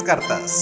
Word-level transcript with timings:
Diskartes. 0.00 0.56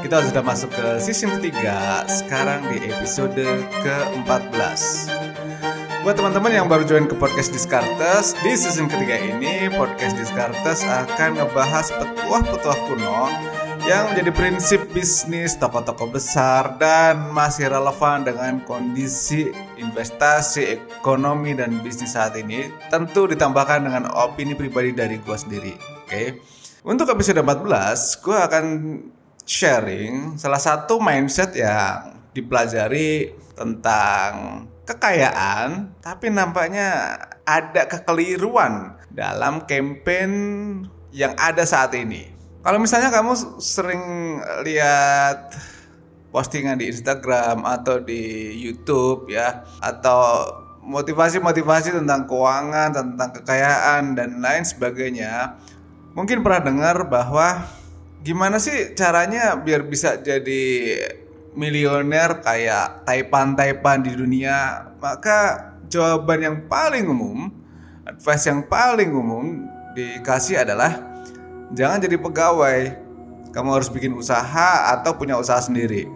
Kita 0.00 0.24
sudah 0.24 0.40
masuk 0.40 0.72
ke 0.72 0.96
season 1.04 1.36
ketiga, 1.36 2.00
sekarang 2.08 2.64
di 2.72 2.80
episode 2.88 3.36
ke-14. 3.84 4.80
Buat 6.00 6.16
teman-teman 6.16 6.48
yang 6.48 6.64
baru 6.64 6.88
join 6.88 7.04
ke 7.04 7.12
podcast 7.12 7.52
Diskartes, 7.52 8.32
di 8.40 8.56
season 8.56 8.88
ketiga 8.88 9.20
ini 9.20 9.68
podcast 9.76 10.16
Diskartes 10.16 10.80
akan 10.80 11.44
ngebahas 11.44 11.92
petuah-petuah 11.92 12.78
kuno 12.88 13.28
yang 13.84 14.16
menjadi 14.16 14.32
prinsip 14.32 14.80
bisnis 14.96 15.52
toko-toko 15.60 16.08
besar 16.08 16.80
dan 16.80 17.36
masih 17.36 17.68
relevan 17.68 18.24
dengan 18.24 18.64
kondisi 18.64 19.52
investasi, 19.76 20.80
ekonomi, 20.80 21.52
dan 21.52 21.84
bisnis 21.84 22.16
saat 22.16 22.32
ini 22.40 22.72
tentu 22.88 23.28
ditambahkan 23.28 23.84
dengan 23.84 24.08
opini 24.08 24.56
pribadi 24.56 24.96
dari 24.96 25.20
gue 25.20 25.36
sendiri. 25.36 25.76
Oke, 25.76 26.08
okay? 26.08 26.28
Untuk 26.82 27.06
episode 27.14 27.38
14 27.38 28.22
gue 28.22 28.38
akan 28.38 28.66
sharing 29.46 30.34
salah 30.38 30.58
satu 30.58 30.98
mindset 30.98 31.54
yang 31.54 32.14
dipelajari 32.34 33.34
tentang 33.54 34.66
kekayaan 34.82 35.94
tapi 36.02 36.30
nampaknya 36.30 37.18
ada 37.46 37.86
kekeliruan 37.86 38.98
dalam 39.10 39.62
campaign 39.66 40.32
yang 41.12 41.36
ada 41.36 41.62
saat 41.68 41.92
ini. 41.94 42.32
Kalau 42.62 42.78
misalnya 42.78 43.10
kamu 43.10 43.34
sering 43.58 44.02
lihat 44.62 45.52
postingan 46.32 46.80
di 46.80 46.88
Instagram 46.88 47.66
atau 47.66 48.00
di 48.00 48.54
YouTube 48.56 49.28
ya 49.28 49.66
atau 49.82 50.46
motivasi-motivasi 50.82 51.94
tentang 51.94 52.26
keuangan, 52.26 52.90
tentang 52.90 53.30
kekayaan 53.38 54.18
dan 54.18 54.42
lain 54.42 54.66
sebagainya, 54.66 55.58
mungkin 56.12 56.44
pernah 56.44 56.62
dengar 56.62 56.96
bahwa 57.08 57.68
gimana 58.22 58.60
sih 58.60 58.94
caranya 58.94 59.56
biar 59.58 59.84
bisa 59.88 60.20
jadi 60.20 60.62
milioner 61.52 62.40
kayak 62.40 63.04
Taipan-Taipan 63.08 63.98
di 64.04 64.12
dunia? 64.16 64.88
Maka 65.00 65.72
jawaban 65.88 66.40
yang 66.40 66.56
paling 66.68 67.04
umum, 67.08 67.52
advice 68.08 68.48
yang 68.48 68.64
paling 68.64 69.10
umum 69.12 69.68
dikasih 69.92 70.64
adalah 70.64 71.00
jangan 71.76 72.00
jadi 72.00 72.16
pegawai. 72.16 72.80
Kamu 73.52 73.68
harus 73.68 73.92
bikin 73.92 74.16
usaha 74.16 74.96
atau 74.96 75.12
punya 75.12 75.36
usaha 75.36 75.60
sendiri. 75.60 76.08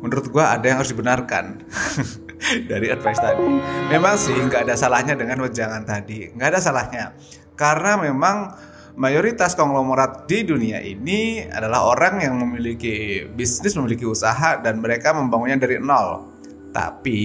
Menurut 0.00 0.32
gua 0.32 0.56
ada 0.56 0.64
yang 0.64 0.80
harus 0.80 0.96
dibenarkan 0.96 1.60
dari 2.72 2.88
advice 2.88 3.20
tadi. 3.20 3.44
Memang 3.92 4.16
sih 4.16 4.32
nggak 4.32 4.64
ada 4.64 4.72
salahnya 4.80 5.12
dengan 5.12 5.44
wejangan 5.44 5.84
tadi, 5.84 6.32
nggak 6.32 6.56
ada 6.56 6.60
salahnya. 6.64 7.04
Karena 7.52 8.00
memang 8.00 8.56
mayoritas 8.96 9.54
konglomerat 9.54 10.26
di 10.26 10.46
dunia 10.46 10.82
ini 10.82 11.44
adalah 11.46 11.90
orang 11.90 12.22
yang 12.22 12.34
memiliki 12.38 13.26
bisnis, 13.30 13.76
memiliki 13.76 14.06
usaha 14.06 14.58
dan 14.58 14.80
mereka 14.80 15.14
membangunnya 15.14 15.60
dari 15.60 15.78
nol. 15.78 16.30
Tapi 16.70 17.20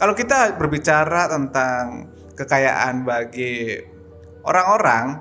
kalau 0.00 0.16
kita 0.16 0.56
berbicara 0.56 1.28
tentang 1.28 2.08
kekayaan 2.36 3.04
bagi 3.04 3.76
orang-orang 4.44 5.20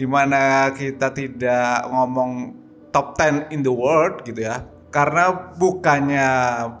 di 0.00 0.08
mana 0.08 0.72
kita 0.72 1.12
tidak 1.12 1.84
ngomong 1.92 2.56
top 2.88 3.12
10 3.20 3.52
in 3.52 3.60
the 3.60 3.68
world 3.68 4.24
gitu 4.24 4.48
ya 4.48 4.64
karena 4.90 5.52
bukannya 5.54 6.28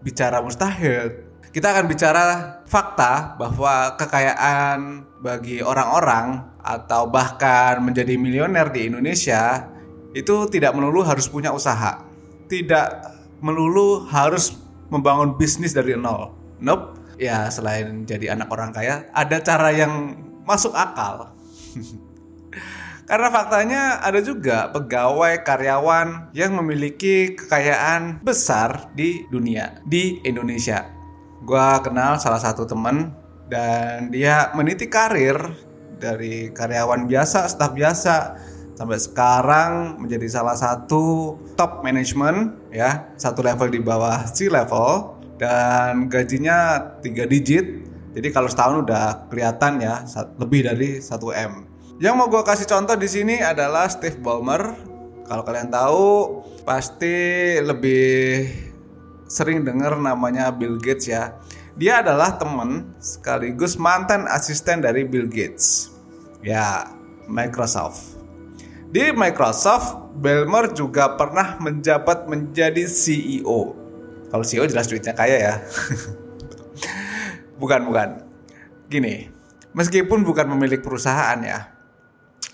bicara 0.02 0.42
mustahil 0.42 1.29
kita 1.50 1.74
akan 1.74 1.90
bicara 1.90 2.26
fakta 2.70 3.34
bahwa 3.34 3.98
kekayaan 3.98 5.02
bagi 5.18 5.58
orang-orang 5.58 6.46
atau 6.62 7.10
bahkan 7.10 7.82
menjadi 7.82 8.14
milioner 8.14 8.70
di 8.70 8.86
Indonesia 8.86 9.66
itu 10.14 10.46
tidak 10.46 10.78
melulu 10.78 11.02
harus 11.02 11.26
punya 11.26 11.50
usaha. 11.50 12.06
Tidak 12.46 12.88
melulu 13.42 14.06
harus 14.06 14.54
membangun 14.94 15.34
bisnis 15.34 15.74
dari 15.74 15.98
nol. 15.98 16.30
Nope. 16.62 16.98
Ya 17.20 17.52
selain 17.52 18.08
jadi 18.08 18.32
anak 18.32 18.48
orang 18.48 18.72
kaya 18.72 19.10
ada 19.12 19.42
cara 19.44 19.74
yang 19.74 20.16
masuk 20.46 20.72
akal. 20.72 21.34
Karena 23.10 23.26
faktanya 23.26 23.82
ada 24.06 24.22
juga 24.22 24.70
pegawai 24.70 25.42
karyawan 25.42 26.30
yang 26.30 26.54
memiliki 26.54 27.34
kekayaan 27.34 28.22
besar 28.22 28.86
di 28.94 29.26
dunia, 29.34 29.82
di 29.82 30.22
Indonesia. 30.22 30.99
Gua 31.40 31.80
kenal 31.80 32.20
salah 32.20 32.40
satu 32.40 32.68
temen 32.68 33.16
dan 33.48 34.12
dia 34.12 34.52
meniti 34.52 34.86
karir 34.86 35.36
dari 35.96 36.52
karyawan 36.52 37.08
biasa, 37.08 37.48
staf 37.48 37.72
biasa 37.72 38.16
sampai 38.76 38.96
sekarang 38.96 40.00
menjadi 40.00 40.40
salah 40.40 40.56
satu 40.56 41.36
top 41.56 41.84
management 41.84 42.56
ya, 42.72 43.12
satu 43.20 43.44
level 43.44 43.68
di 43.68 43.80
bawah 43.80 44.24
si 44.28 44.48
level 44.48 45.20
dan 45.40 46.08
gajinya 46.12 46.80
tiga 47.00 47.24
digit. 47.24 47.88
Jadi 48.10 48.28
kalau 48.34 48.48
setahun 48.50 48.84
udah 48.84 49.30
kelihatan 49.30 49.80
ya 49.80 50.02
lebih 50.36 50.66
dari 50.66 50.98
1 50.98 51.08
M. 51.30 51.52
Yang 52.00 52.14
mau 52.16 52.32
gue 52.32 52.42
kasih 52.42 52.64
contoh 52.64 52.96
di 52.96 53.06
sini 53.06 53.44
adalah 53.44 53.86
Steve 53.92 54.18
Ballmer. 54.24 54.72
Kalau 55.28 55.46
kalian 55.46 55.70
tahu, 55.70 56.06
pasti 56.66 57.54
lebih 57.62 58.50
sering 59.30 59.62
dengar 59.62 59.94
namanya 59.94 60.50
Bill 60.50 60.74
Gates 60.74 61.06
ya. 61.06 61.38
Dia 61.78 62.02
adalah 62.02 62.34
teman 62.34 62.98
sekaligus 62.98 63.78
mantan 63.78 64.26
asisten 64.26 64.82
dari 64.82 65.06
Bill 65.06 65.30
Gates. 65.30 65.94
Ya, 66.42 66.90
Microsoft. 67.30 68.18
Di 68.90 69.14
Microsoft, 69.14 70.18
Ballmer 70.18 70.74
juga 70.74 71.14
pernah 71.14 71.62
menjabat 71.62 72.26
menjadi 72.26 72.90
CEO. 72.90 73.78
Kalau 74.34 74.42
CEO 74.42 74.66
jelas 74.66 74.90
duitnya 74.90 75.14
kaya 75.14 75.38
ya. 75.38 75.54
bukan, 77.62 77.86
bukan. 77.86 78.26
Gini, 78.90 79.30
meskipun 79.70 80.26
bukan 80.26 80.50
pemilik 80.50 80.82
perusahaan 80.82 81.38
ya, 81.38 81.70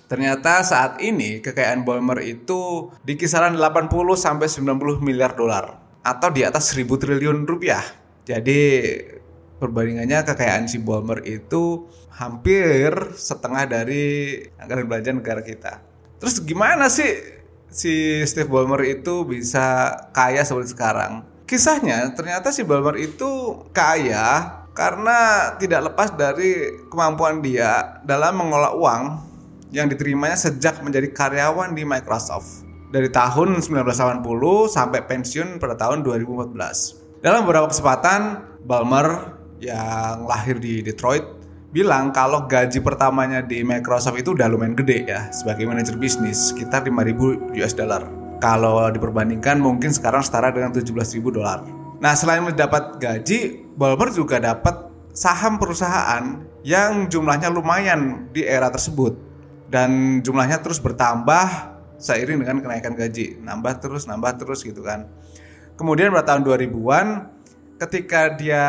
Ternyata 0.07 0.63
saat 0.63 1.03
ini 1.03 1.43
kekayaan 1.43 1.83
Ballmer 1.83 2.23
itu 2.23 2.95
di 3.03 3.19
kisaran 3.19 3.59
80 3.59 3.91
sampai 4.15 4.47
90 4.47 5.03
miliar 5.03 5.35
dolar 5.35 5.86
atau 6.07 6.31
di 6.31 6.47
atas 6.47 6.71
1000 6.71 6.87
triliun 6.87 7.43
rupiah. 7.43 7.83
Jadi 8.23 8.87
perbandingannya 9.59 10.23
kekayaan 10.23 10.71
si 10.71 10.79
Ballmer 10.79 11.27
itu 11.27 11.91
hampir 12.15 12.95
setengah 13.19 13.67
dari 13.67 14.39
anggaran 14.63 14.87
belanja 14.87 15.11
negara 15.11 15.43
kita. 15.43 15.83
Terus 16.23 16.39
gimana 16.47 16.87
sih 16.87 17.11
si 17.67 18.23
Steve 18.23 18.47
Ballmer 18.47 18.87
itu 18.87 19.27
bisa 19.27 19.99
kaya 20.15 20.47
seperti 20.47 20.79
sekarang? 20.79 21.27
Kisahnya 21.47 22.15
ternyata 22.15 22.55
si 22.55 22.63
Ballmer 22.63 22.95
itu 22.99 23.63
kaya 23.75 24.63
karena 24.77 25.53
tidak 25.57 25.93
lepas 25.93 26.13
dari 26.15 26.83
kemampuan 26.93 27.41
dia 27.41 27.99
dalam 28.05 28.37
mengolah 28.37 28.77
uang 28.77 29.03
yang 29.73 29.91
diterimanya 29.91 30.37
sejak 30.39 30.79
menjadi 30.85 31.11
karyawan 31.11 31.75
di 31.75 31.83
Microsoft 31.83 32.66
dari 32.91 33.11
tahun 33.11 33.59
1980 33.63 34.23
sampai 34.71 35.01
pensiun 35.07 35.59
pada 35.59 35.75
tahun 35.75 36.07
2014. 36.07 37.23
Dalam 37.25 37.43
beberapa 37.43 37.71
kesempatan, 37.73 38.45
Balmer 38.63 39.37
yang 39.59 40.29
lahir 40.29 40.61
di 40.61 40.85
Detroit 40.85 41.25
bilang 41.73 42.15
kalau 42.15 42.49
gaji 42.49 42.81
pertamanya 42.81 43.45
di 43.45 43.61
Microsoft 43.61 44.17
itu 44.17 44.33
udah 44.33 44.49
lumayan 44.49 44.73
gede 44.73 45.05
ya 45.05 45.29
sebagai 45.29 45.69
manajer 45.69 45.99
bisnis 46.01 46.55
sekitar 46.55 46.87
5000 46.87 47.53
US 47.57 47.75
dollar. 47.75 48.07
Kalau 48.37 48.89
diperbandingkan 48.93 49.57
mungkin 49.57 49.93
sekarang 49.97 50.21
setara 50.21 50.53
dengan 50.53 50.69
17.000 50.69 50.93
dolar. 51.33 51.65
Nah, 51.97 52.13
selain 52.13 52.45
mendapat 52.45 53.01
gaji, 53.01 53.65
Balmer 53.73 54.13
juga 54.13 54.37
dapat 54.37 54.93
saham 55.17 55.57
perusahaan 55.57 56.45
yang 56.61 57.09
jumlahnya 57.09 57.49
lumayan 57.49 58.29
di 58.37 58.45
era 58.45 58.69
tersebut 58.69 59.17
dan 59.73 60.21
jumlahnya 60.21 60.61
terus 60.61 60.77
bertambah 60.77 61.76
seiring 61.97 62.45
dengan 62.45 62.63
kenaikan 62.63 62.93
gaji. 62.97 63.41
Nambah 63.41 63.83
terus 63.83 64.09
nambah 64.09 64.41
terus 64.41 64.63
gitu 64.65 64.81
kan. 64.85 65.09
Kemudian 65.77 66.09
pada 66.09 66.35
tahun 66.35 66.43
2000-an 66.49 67.07
ketika 67.77 68.33
dia 68.33 68.65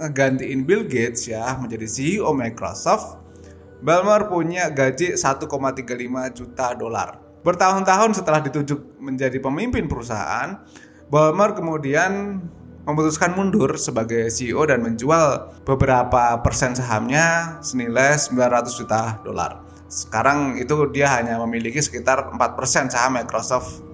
ngegantiin 0.00 0.64
Bill 0.64 0.88
Gates 0.88 1.28
ya 1.28 1.52
menjadi 1.60 1.84
CEO 1.84 2.32
Microsoft 2.32 3.20
Balmer 3.84 4.30
punya 4.30 4.72
gaji 4.72 5.18
1,35 5.18 5.44
juta 6.32 6.66
dolar. 6.72 7.20
Bertahun-tahun 7.42 8.14
setelah 8.14 8.40
ditunjuk 8.40 9.02
menjadi 9.02 9.36
pemimpin 9.42 9.90
perusahaan 9.90 10.62
Balmer 11.12 11.52
kemudian 11.52 12.40
memutuskan 12.86 13.34
mundur 13.36 13.76
sebagai 13.76 14.30
CEO 14.32 14.64
dan 14.64 14.80
menjual 14.80 15.52
beberapa 15.66 16.38
persen 16.40 16.72
sahamnya 16.74 17.58
senilai 17.60 18.16
900 18.16 18.80
juta 18.80 19.20
dolar 19.22 19.71
sekarang 19.92 20.56
itu 20.56 20.88
dia 20.88 21.12
hanya 21.12 21.36
memiliki 21.44 21.76
sekitar 21.84 22.32
4% 22.32 22.88
saham 22.88 23.12
Microsoft. 23.20 23.84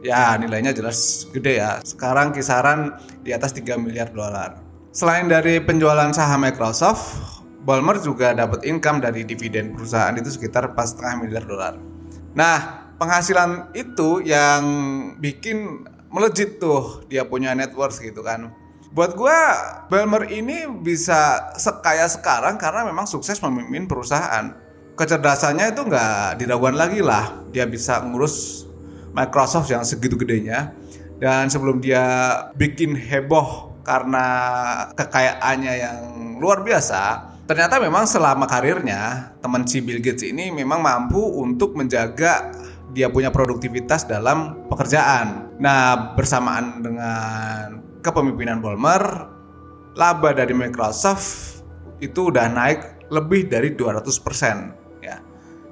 Ya, 0.00 0.32
nilainya 0.40 0.72
jelas 0.72 1.28
gede 1.28 1.60
ya. 1.60 1.84
Sekarang 1.84 2.32
kisaran 2.32 2.96
di 3.20 3.36
atas 3.36 3.52
3 3.52 3.76
miliar 3.76 4.08
dolar. 4.08 4.64
Selain 4.88 5.28
dari 5.28 5.60
penjualan 5.60 6.08
saham 6.16 6.48
Microsoft, 6.48 7.20
Balmer 7.60 8.00
juga 8.00 8.32
dapat 8.32 8.64
income 8.64 9.04
dari 9.04 9.28
dividen 9.28 9.76
perusahaan 9.76 10.16
itu 10.16 10.32
sekitar 10.32 10.72
4,5 10.72 11.20
miliar 11.20 11.44
dolar. 11.44 11.76
Nah, 12.32 12.88
penghasilan 12.96 13.76
itu 13.76 14.24
yang 14.24 14.64
bikin 15.20 15.84
melejit 16.08 16.56
tuh 16.56 17.04
dia 17.12 17.28
punya 17.28 17.52
net 17.52 17.76
worth 17.76 18.00
gitu 18.00 18.24
kan. 18.24 18.48
Buat 18.96 19.12
gue, 19.12 19.38
Belmer 19.92 20.32
ini 20.32 20.64
bisa 20.80 21.52
sekaya 21.60 22.08
sekarang 22.08 22.56
karena 22.56 22.88
memang 22.88 23.04
sukses 23.04 23.36
memimpin 23.44 23.84
perusahaan. 23.84 24.67
Kecerdasannya 24.98 25.78
itu 25.78 25.86
nggak 25.86 26.42
diragukan 26.42 26.74
lagi 26.74 26.98
lah. 26.98 27.46
Dia 27.54 27.70
bisa 27.70 28.02
ngurus 28.02 28.66
Microsoft 29.14 29.70
yang 29.70 29.86
segitu 29.86 30.18
gedenya. 30.18 30.74
Dan 31.22 31.46
sebelum 31.46 31.78
dia 31.78 32.02
bikin 32.58 32.98
heboh 32.98 33.78
karena 33.86 34.26
kekayaannya 34.98 35.74
yang 35.78 35.98
luar 36.42 36.66
biasa, 36.66 37.30
ternyata 37.46 37.78
memang 37.78 38.10
selama 38.10 38.50
karirnya 38.50 39.34
teman 39.38 39.62
si 39.70 39.78
Bill 39.82 40.02
Gates 40.02 40.26
ini 40.26 40.50
memang 40.50 40.82
mampu 40.82 41.18
untuk 41.18 41.78
menjaga 41.78 42.50
dia 42.90 43.06
punya 43.06 43.30
produktivitas 43.30 44.10
dalam 44.10 44.66
pekerjaan. 44.66 45.58
Nah, 45.62 46.14
bersamaan 46.18 46.82
dengan 46.82 47.82
kepemimpinan 48.02 48.58
Ballmer, 48.58 49.02
laba 49.94 50.30
dari 50.34 50.54
Microsoft 50.58 51.62
itu 52.02 52.30
udah 52.34 52.50
naik 52.50 53.10
lebih 53.10 53.46
dari 53.50 53.74
200% 53.74 54.06
ya. 54.06 54.87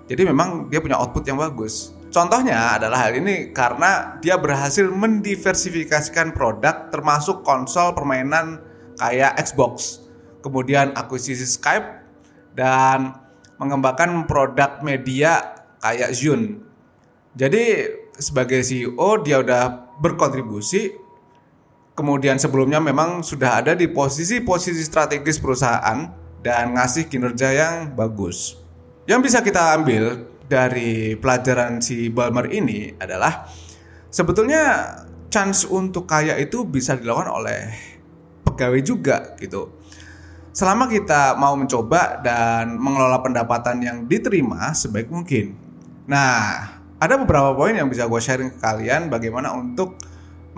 Jadi 0.06 0.22
memang 0.22 0.70
dia 0.70 0.78
punya 0.78 0.98
output 0.98 1.26
yang 1.26 1.38
bagus. 1.38 1.94
Contohnya 2.14 2.78
adalah 2.78 3.06
hal 3.06 3.18
ini 3.18 3.50
karena 3.50 4.16
dia 4.22 4.38
berhasil 4.38 4.86
mendiversifikasikan 4.86 6.32
produk 6.32 6.88
termasuk 6.88 7.42
konsol 7.42 7.92
permainan 7.92 8.62
kayak 8.96 9.36
Xbox, 9.42 10.06
kemudian 10.40 10.94
akuisisi 10.96 11.44
Skype 11.44 12.06
dan 12.56 13.18
mengembangkan 13.60 14.24
produk 14.24 14.80
media 14.80 15.60
kayak 15.82 16.14
Zune. 16.16 16.62
Jadi 17.36 17.84
sebagai 18.16 18.64
CEO 18.64 19.20
dia 19.20 19.44
udah 19.44 19.92
berkontribusi 20.00 20.96
kemudian 21.96 22.36
sebelumnya 22.36 22.78
memang 22.78 23.24
sudah 23.24 23.64
ada 23.64 23.72
di 23.72 23.88
posisi-posisi 23.88 24.84
strategis 24.84 25.40
perusahaan 25.40 26.12
dan 26.44 26.76
ngasih 26.76 27.08
kinerja 27.08 27.48
yang 27.56 27.74
bagus. 27.96 28.65
Yang 29.06 29.20
bisa 29.30 29.38
kita 29.46 29.78
ambil 29.78 30.26
dari 30.50 31.14
pelajaran 31.14 31.78
si 31.78 32.10
Balmer 32.10 32.50
ini 32.50 32.90
adalah 32.98 33.46
sebetulnya 34.10 34.94
chance 35.30 35.62
untuk 35.62 36.10
kaya 36.10 36.34
itu 36.42 36.66
bisa 36.66 36.98
dilakukan 36.98 37.30
oleh 37.30 37.70
pegawai 38.42 38.82
juga 38.82 39.38
gitu. 39.38 39.78
Selama 40.50 40.90
kita 40.90 41.38
mau 41.38 41.54
mencoba 41.54 42.18
dan 42.18 42.74
mengelola 42.82 43.22
pendapatan 43.22 43.78
yang 43.78 43.96
diterima 44.10 44.74
sebaik 44.74 45.06
mungkin. 45.06 45.54
Nah, 46.10 46.66
ada 46.98 47.14
beberapa 47.14 47.54
poin 47.54 47.78
yang 47.78 47.86
bisa 47.86 48.10
gue 48.10 48.18
sharing 48.18 48.56
ke 48.56 48.58
kalian 48.58 49.06
bagaimana 49.06 49.54
untuk 49.54 50.00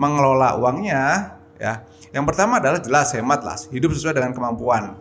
mengelola 0.01 0.57
uangnya 0.57 1.37
ya. 1.61 1.85
Yang 2.09 2.25
pertama 2.33 2.57
adalah 2.57 2.81
jelas 2.81 3.13
hemat 3.13 3.45
lah, 3.45 3.59
hidup 3.69 3.93
sesuai 3.93 4.17
dengan 4.17 4.33
kemampuan. 4.33 4.97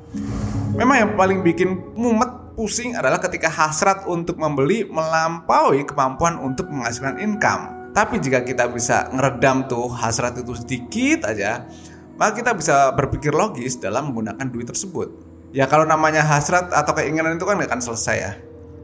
Memang 0.76 0.96
yang 1.00 1.10
paling 1.16 1.40
bikin 1.40 1.96
mumet 1.96 2.47
pusing 2.58 2.98
adalah 2.98 3.22
ketika 3.22 3.46
hasrat 3.46 4.02
untuk 4.10 4.34
membeli 4.34 4.82
melampaui 4.90 5.86
kemampuan 5.86 6.42
untuk 6.42 6.66
menghasilkan 6.66 7.22
income. 7.22 7.94
Tapi 7.94 8.18
jika 8.18 8.42
kita 8.42 8.66
bisa 8.66 9.06
ngeredam 9.14 9.70
tuh 9.70 9.86
hasrat 9.94 10.34
itu 10.42 10.58
sedikit 10.58 11.30
aja, 11.30 11.70
maka 12.18 12.42
kita 12.42 12.58
bisa 12.58 12.90
berpikir 12.98 13.30
logis 13.30 13.78
dalam 13.78 14.10
menggunakan 14.10 14.42
duit 14.50 14.66
tersebut. 14.66 15.06
Ya 15.54 15.70
kalau 15.70 15.86
namanya 15.86 16.26
hasrat 16.26 16.74
atau 16.74 16.98
keinginan 16.98 17.38
itu 17.38 17.46
kan 17.46 17.62
gak 17.62 17.70
akan 17.70 17.80
selesai 17.80 18.16
ya. 18.18 18.32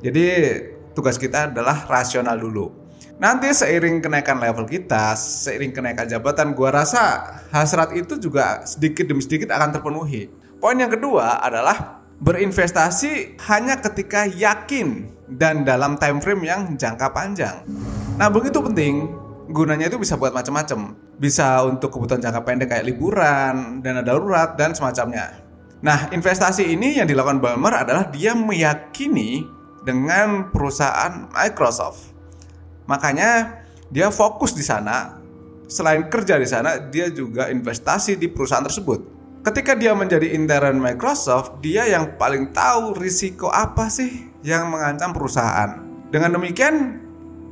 Jadi 0.06 0.24
tugas 0.94 1.18
kita 1.18 1.50
adalah 1.50 1.82
rasional 1.90 2.38
dulu. 2.38 2.70
Nanti 3.18 3.50
seiring 3.50 3.98
kenaikan 3.98 4.38
level 4.38 4.70
kita, 4.70 5.18
seiring 5.18 5.74
kenaikan 5.74 6.06
jabatan, 6.06 6.54
gua 6.54 6.70
rasa 6.70 7.22
hasrat 7.50 7.90
itu 7.98 8.22
juga 8.22 8.62
sedikit 8.66 9.06
demi 9.06 9.22
sedikit 9.22 9.50
akan 9.50 9.74
terpenuhi. 9.74 10.30
Poin 10.62 10.78
yang 10.78 10.90
kedua 10.90 11.42
adalah 11.42 12.03
berinvestasi 12.24 13.36
hanya 13.52 13.76
ketika 13.84 14.24
yakin 14.24 15.12
dan 15.28 15.68
dalam 15.68 16.00
time 16.00 16.24
frame 16.24 16.48
yang 16.48 16.60
jangka 16.80 17.12
panjang. 17.12 17.60
Nah, 18.16 18.32
begitu 18.32 18.64
penting. 18.64 19.12
Gunanya 19.52 19.92
itu 19.92 20.00
bisa 20.00 20.16
buat 20.16 20.32
macam-macam. 20.32 20.96
Bisa 21.20 21.60
untuk 21.68 21.92
kebutuhan 21.92 22.24
jangka 22.24 22.40
pendek 22.48 22.72
kayak 22.72 22.88
liburan, 22.88 23.84
dana 23.84 24.00
darurat 24.00 24.56
dan 24.56 24.72
semacamnya. 24.72 25.44
Nah, 25.84 26.08
investasi 26.08 26.72
ini 26.72 26.96
yang 26.96 27.04
dilakukan 27.04 27.44
Balmer 27.44 27.84
adalah 27.84 28.08
dia 28.08 28.32
meyakini 28.32 29.44
dengan 29.84 30.48
perusahaan 30.48 31.28
Microsoft 31.28 32.14
Makanya 32.84 33.60
dia 33.88 34.12
fokus 34.12 34.52
di 34.52 34.64
sana. 34.64 35.20
Selain 35.64 36.12
kerja 36.12 36.36
di 36.36 36.44
sana, 36.44 36.76
dia 36.76 37.08
juga 37.08 37.48
investasi 37.48 38.20
di 38.20 38.28
perusahaan 38.28 38.64
tersebut. 38.64 39.13
Ketika 39.44 39.76
dia 39.76 39.92
menjadi 39.92 40.32
intern 40.32 40.80
Microsoft, 40.80 41.60
dia 41.60 41.84
yang 41.84 42.16
paling 42.16 42.56
tahu 42.56 42.96
risiko 42.96 43.52
apa 43.52 43.92
sih 43.92 44.32
yang 44.40 44.72
mengancam 44.72 45.12
perusahaan. 45.12 45.84
Dengan 46.08 46.40
demikian, 46.40 46.96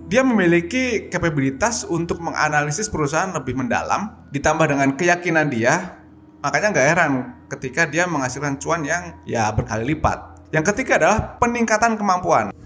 dia 0.08 0.24
memiliki 0.24 1.12
kapabilitas 1.12 1.84
untuk 1.84 2.24
menganalisis 2.24 2.88
perusahaan 2.88 3.28
lebih 3.36 3.60
mendalam, 3.60 4.08
ditambah 4.32 4.72
dengan 4.72 4.96
keyakinan 4.96 5.52
dia, 5.52 6.00
makanya 6.40 6.72
nggak 6.72 6.88
heran 6.96 7.12
ketika 7.52 7.84
dia 7.84 8.08
menghasilkan 8.08 8.56
cuan 8.56 8.88
yang 8.88 9.12
ya 9.28 9.52
berkali 9.52 9.92
lipat. 9.92 10.48
Yang 10.48 10.72
ketiga 10.72 10.96
adalah 10.96 11.36
peningkatan 11.36 12.00
kemampuan. 12.00 12.56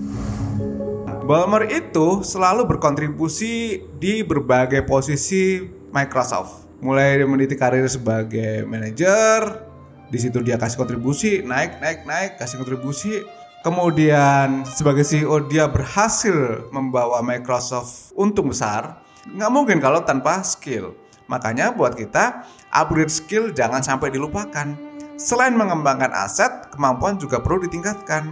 Balmer 1.26 1.67
itu 1.67 2.22
selalu 2.22 2.79
berkontribusi 2.79 3.82
di 3.99 4.22
berbagai 4.22 4.87
posisi 4.87 5.67
Microsoft. 5.90 6.66
Mulai 6.81 7.25
meniti 7.25 7.56
karir 7.56 7.88
sebagai 7.88 8.69
manajer, 8.69 9.64
di 10.06 10.19
situ 10.23 10.38
dia 10.44 10.55
kasih 10.61 10.78
kontribusi, 10.78 11.43
naik, 11.43 11.82
naik, 11.82 12.06
naik, 12.06 12.31
kasih 12.38 12.62
kontribusi. 12.62 13.25
Kemudian 13.67 14.62
sebagai 14.62 15.02
CEO 15.02 15.43
dia 15.50 15.67
berhasil 15.67 16.69
membawa 16.70 17.19
Microsoft 17.25 18.14
untung 18.14 18.55
besar. 18.55 19.02
Nggak 19.26 19.50
mungkin 19.50 19.78
kalau 19.82 20.06
tanpa 20.06 20.44
skill. 20.46 20.94
Makanya 21.26 21.75
buat 21.75 21.99
kita, 21.99 22.46
upgrade 22.70 23.10
skill 23.10 23.51
jangan 23.51 23.82
sampai 23.82 24.15
dilupakan. 24.15 24.70
Selain 25.19 25.56
mengembangkan 25.56 26.15
aset, 26.15 26.70
kemampuan 26.70 27.19
juga 27.19 27.43
perlu 27.43 27.67
ditingkatkan. 27.67 28.31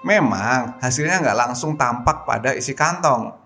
Memang 0.00 0.80
hasilnya 0.80 1.20
nggak 1.20 1.36
langsung 1.36 1.76
tampak 1.76 2.24
pada 2.24 2.56
isi 2.56 2.72
kantong. 2.72 3.36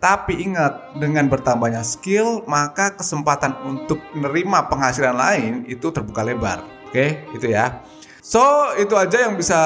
Tapi 0.00 0.48
ingat, 0.48 0.96
dengan 0.96 1.28
bertambahnya 1.28 1.84
skill, 1.84 2.40
maka 2.48 2.96
kesempatan 2.96 3.52
untuk 3.68 4.00
menerima 4.16 4.72
penghasilan 4.72 5.12
lain 5.12 5.52
itu 5.68 5.92
terbuka 5.92 6.24
lebar. 6.24 6.64
Oke, 6.88 7.28
itu 7.36 7.52
ya. 7.52 7.84
So, 8.24 8.40
itu 8.80 8.96
aja 8.96 9.28
yang 9.28 9.36
bisa 9.36 9.60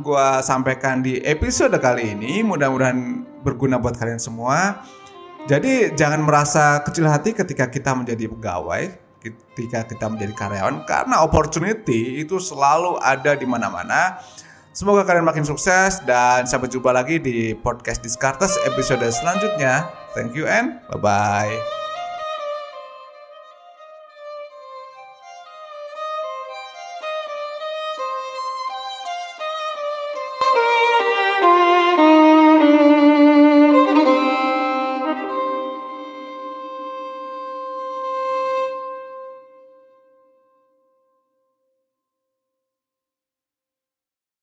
gue 0.00 0.26
sampaikan 0.40 1.04
di 1.04 1.20
episode 1.20 1.76
kali 1.76 2.16
ini. 2.16 2.40
Mudah-mudahan 2.40 3.20
berguna 3.44 3.76
buat 3.76 4.00
kalian 4.00 4.16
semua. 4.16 4.80
Jadi, 5.44 5.92
jangan 5.92 6.24
merasa 6.24 6.80
kecil 6.80 7.04
hati 7.04 7.36
ketika 7.36 7.68
kita 7.68 7.92
menjadi 7.92 8.32
pegawai, 8.32 8.96
ketika 9.20 9.84
kita 9.84 10.08
menjadi 10.08 10.32
karyawan, 10.40 10.88
karena 10.88 11.20
opportunity 11.20 12.24
itu 12.24 12.40
selalu 12.40 12.96
ada 12.96 13.36
di 13.36 13.44
mana-mana 13.44 14.16
Semoga 14.70 15.02
kalian 15.02 15.26
makin 15.26 15.42
sukses 15.42 15.98
dan 16.06 16.46
sampai 16.46 16.70
jumpa 16.70 16.94
lagi 16.94 17.18
di 17.18 17.58
podcast 17.58 18.06
Discartes 18.06 18.54
episode 18.62 19.02
selanjutnya. 19.10 19.90
Thank 20.14 20.38
you 20.38 20.46
and 20.46 20.78
bye-bye. 20.94 21.79